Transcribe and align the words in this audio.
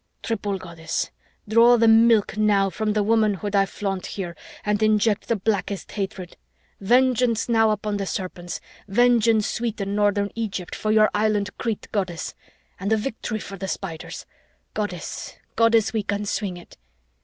Triple 0.23 0.57
Goddess, 0.57 1.11
draw 1.47 1.77
the 1.77 1.87
milk 1.87 2.35
now 2.35 2.71
from 2.71 2.93
the 2.93 3.03
womanhood 3.03 3.55
I 3.55 3.67
flaunt 3.67 4.07
here 4.07 4.35
and 4.65 4.81
inject 4.81 5.27
the 5.27 5.35
blackest 5.35 5.91
hatred! 5.91 6.37
Vengeance 6.79 7.47
now 7.47 7.69
upon 7.69 7.97
the 7.97 8.07
Serpents, 8.07 8.59
vengeance 8.87 9.45
sweet 9.47 9.79
in 9.79 9.93
northern 9.93 10.31
Egypt, 10.33 10.73
for 10.73 10.91
your 10.91 11.11
island, 11.13 11.55
Crete, 11.59 11.87
Goddess! 11.91 12.33
and 12.79 12.91
a 12.91 12.97
victory 12.97 13.39
for 13.39 13.57
the 13.57 13.67
Spiders! 13.67 14.25
Goddess, 14.73 15.35
Goddess, 15.55 15.93
we 15.93 16.01
can 16.01 16.25
swing 16.25 16.57
it!" 16.57 16.77